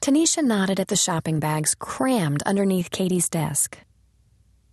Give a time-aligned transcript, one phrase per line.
[0.00, 3.78] Tanisha nodded at the shopping bags crammed underneath Katie's desk.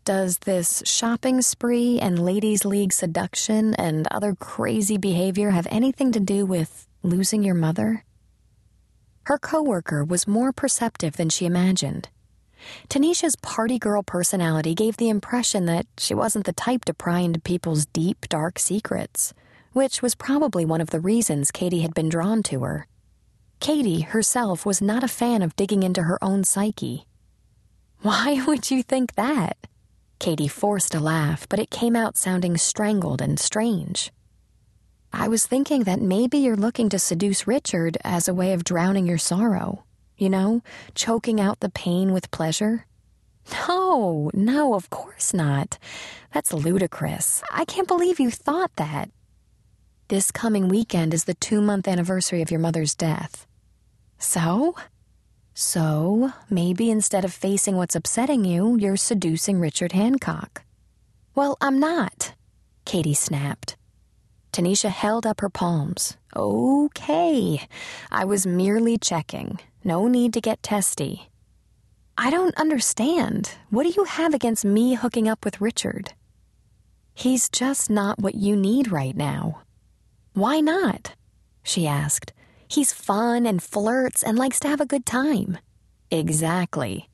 [0.03, 6.19] Does this shopping spree and ladies' league seduction and other crazy behavior have anything to
[6.19, 8.05] do with losing your mother?
[9.23, 12.09] Her coworker was more perceptive than she imagined.
[12.87, 17.39] Tanisha's party girl personality gave the impression that she wasn't the type to pry into
[17.39, 19.33] people's deep, dark secrets,
[19.71, 22.87] which was probably one of the reasons Katie had been drawn to her.
[23.65, 27.07] Katie herself was not a fan of digging into her own psyche.
[28.03, 29.57] Why would you think that?
[30.19, 34.11] Katie forced a laugh, but it came out sounding strangled and strange.
[35.11, 39.07] I was thinking that maybe you're looking to seduce Richard as a way of drowning
[39.07, 39.83] your sorrow.
[40.15, 40.61] You know,
[40.93, 42.85] choking out the pain with pleasure.
[43.67, 45.79] No, no, of course not.
[46.35, 47.41] That's ludicrous.
[47.49, 49.09] I can't believe you thought that.
[50.09, 53.44] This coming weekend is the two month anniversary of your mother's death.
[54.25, 54.75] So?
[55.53, 60.63] So, maybe instead of facing what's upsetting you, you're seducing Richard Hancock.
[61.35, 62.33] Well, I'm not,
[62.85, 63.77] Katie snapped.
[64.51, 66.17] Tanisha held up her palms.
[66.35, 67.67] Okay,
[68.11, 69.59] I was merely checking.
[69.83, 71.29] No need to get testy.
[72.17, 73.51] I don't understand.
[73.69, 76.13] What do you have against me hooking up with Richard?
[77.13, 79.61] He's just not what you need right now.
[80.33, 81.13] Why not?
[81.63, 82.33] She asked.
[82.67, 85.57] He's fun and flirts and likes to have a good time.
[86.11, 87.09] Exactly.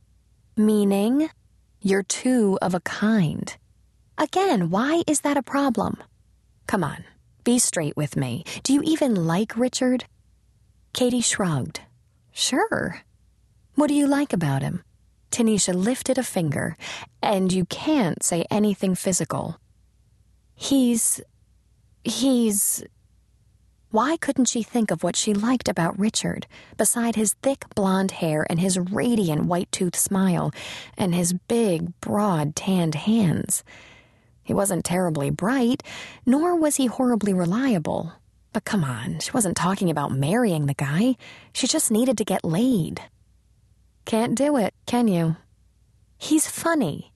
[0.58, 1.30] Meaning,
[1.82, 3.56] you're two of a kind.
[4.18, 5.98] Again, why is that a problem?
[6.68, 7.04] Come on,
[7.44, 8.44] be straight with me.
[8.64, 10.06] Do you even like Richard?
[10.94, 11.82] Katie shrugged.
[12.32, 13.02] Sure.
[13.76, 14.84] What do you like about him?
[15.32, 16.76] Tanisha lifted a finger,
[17.22, 19.58] and you can't say anything physical.
[20.54, 21.22] He's.
[22.04, 22.84] he's.
[23.92, 26.48] Why couldn't she think of what she liked about Richard,
[26.78, 30.54] beside his thick blonde hair and his radiant white toothed smile,
[30.98, 33.66] and his big, broad, tanned hands?
[34.44, 35.84] He wasn't terribly bright,
[36.26, 38.14] nor was he horribly reliable.
[38.54, 41.18] But come on, she wasn't talking about marrying the guy.
[41.54, 43.02] She just needed to get laid.
[44.06, 45.36] Can't do it, can you?
[46.18, 47.12] He's funny.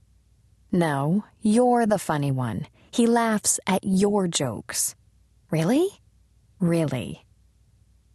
[0.73, 2.67] No, you're the funny one.
[2.91, 4.93] He laughs at your jokes.
[5.49, 5.87] Really?
[6.59, 7.25] Really.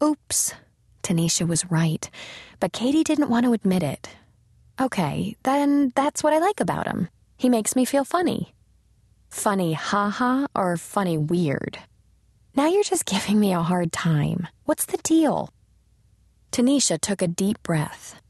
[0.03, 0.55] Oops.
[1.03, 2.09] Tanisha was right,
[2.59, 4.09] but Katie didn't want to admit it.
[4.81, 7.09] Okay, then that's what I like about him.
[7.37, 8.55] He makes me feel funny.
[9.29, 11.79] Funny haha or funny weird?
[12.55, 14.49] Now you're just giving me a hard time.
[14.65, 15.51] What's the deal?
[16.53, 18.21] Tanisha took a deep breath.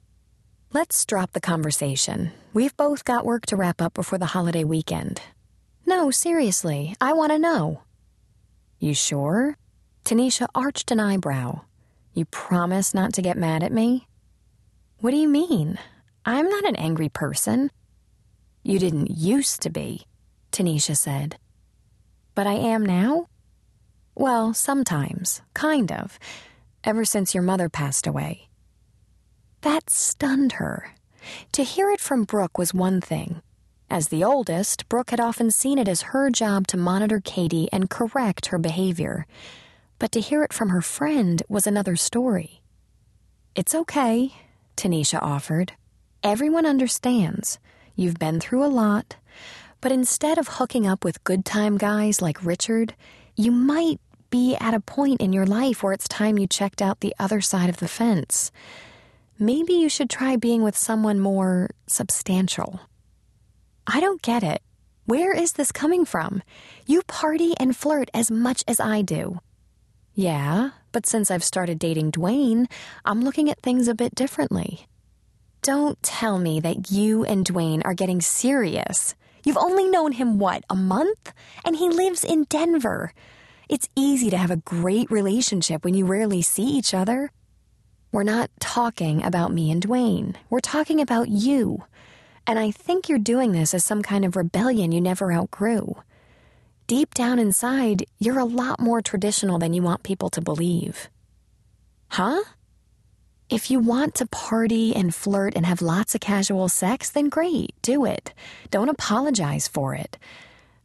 [0.72, 2.32] Let's drop the conversation.
[2.52, 5.20] We've both got work to wrap up before the holiday weekend.
[5.86, 7.82] No, seriously, I want to know.
[8.78, 9.56] You sure?
[10.04, 11.62] Tanisha arched an eyebrow.
[12.14, 14.08] You promise not to get mad at me?
[14.98, 15.78] What do you mean?
[16.24, 17.70] I'm not an angry person.
[18.62, 20.06] You didn't used to be,
[20.52, 21.38] Tanisha said.
[22.34, 23.26] But I am now?
[24.14, 26.18] Well, sometimes, kind of,
[26.84, 28.48] ever since your mother passed away.
[29.62, 30.94] That stunned her.
[31.52, 33.42] To hear it from Brooke was one thing.
[33.88, 37.90] As the oldest, Brooke had often seen it as her job to monitor Katie and
[37.90, 39.26] correct her behavior
[40.00, 42.62] but to hear it from her friend was another story.
[43.54, 44.32] It's okay,
[44.76, 45.74] Tanisha offered.
[46.24, 47.58] Everyone understands.
[47.94, 49.16] You've been through a lot.
[49.82, 52.94] But instead of hooking up with good time guys like Richard,
[53.36, 54.00] you might
[54.30, 57.42] be at a point in your life where it's time you checked out the other
[57.42, 58.50] side of the fence.
[59.38, 62.80] Maybe you should try being with someone more substantial.
[63.86, 64.62] I don't get it.
[65.04, 66.42] Where is this coming from?
[66.86, 69.40] You party and flirt as much as I do.
[70.20, 72.70] Yeah, but since I've started dating Dwayne,
[73.06, 74.86] I'm looking at things a bit differently.
[75.62, 79.14] Don't tell me that you and Dwayne are getting serious.
[79.46, 81.32] You've only known him, what, a month?
[81.64, 83.14] And he lives in Denver.
[83.70, 87.32] It's easy to have a great relationship when you rarely see each other.
[88.12, 90.36] We're not talking about me and Dwayne.
[90.50, 91.84] We're talking about you.
[92.46, 95.96] And I think you're doing this as some kind of rebellion you never outgrew
[96.90, 101.08] deep down inside, you're a lot more traditional than you want people to believe.
[102.08, 102.42] Huh?
[103.48, 107.80] If you want to party and flirt and have lots of casual sex, then great,
[107.80, 108.34] do it.
[108.72, 110.18] Don't apologize for it.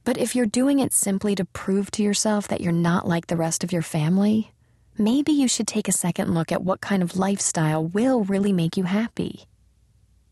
[0.04, 3.36] But if you're doing it simply to prove to yourself that you're not like the
[3.36, 4.52] rest of your family,
[5.00, 8.78] maybe you should take a second look at what kind of lifestyle will really make
[8.78, 9.46] you happy.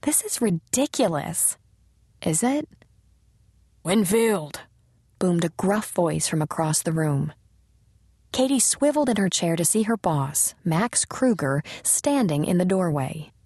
[0.01, 1.57] This is ridiculous.
[2.21, 2.69] Is it?
[3.83, 4.59] Winfield,
[5.23, 7.31] boomed a gruff voice from across the room.
[8.33, 13.32] Katie swiveled in her chair to see her boss, Max Kruger, standing in the doorway.